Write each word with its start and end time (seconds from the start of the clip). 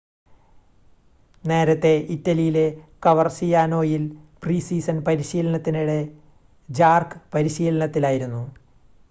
നേരത്തെ 1.43 1.91
ഇറ്റലിയിലെ 2.13 2.65
കവർസിയാനോയിൽ 3.05 4.03
പ്രീ-സീസൺ 4.41 4.97
പരിശീലനത്തിനിടെ 5.03 5.99
ജാർക്ക് 6.69 7.21
പരിശീലനത്തിലായിരുന്നു 7.33 8.43